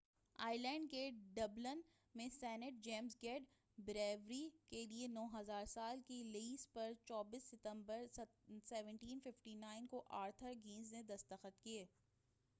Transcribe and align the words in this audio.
Ireland 0.39 0.89
کے 0.91 1.09
Dublin 1.33 1.81
میں 2.15 2.27
saint 2.29 2.83
James 2.83 3.15
gate 3.23 3.43
brewery 3.77 4.39
کیلئے 4.69 5.07
9،000 5.09 5.65
سال 5.67 6.01
کے 6.07 6.21
لیز 6.23 6.67
پر 6.73 6.91
24 7.11 7.43
ستمبر 7.43 8.05
1759 8.19 9.85
کو 9.89 10.03
آرتھر 10.21 10.53
گنیس 10.65 10.91
نے 10.93 11.03
دستخط 11.03 11.61
کیے۔ 11.63 11.85